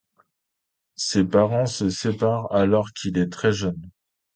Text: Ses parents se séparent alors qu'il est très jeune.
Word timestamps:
Ses 0.95 1.23
parents 1.25 1.67
se 1.67 1.91
séparent 1.91 2.51
alors 2.51 2.91
qu'il 2.93 3.19
est 3.19 3.31
très 3.31 3.53
jeune. 3.53 3.91